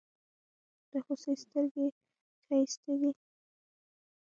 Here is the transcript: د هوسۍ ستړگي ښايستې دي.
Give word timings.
د 0.89 0.91
هوسۍ 1.05 1.33
ستړگي 1.43 1.87
ښايستې 2.45 2.93
دي. 3.01 3.11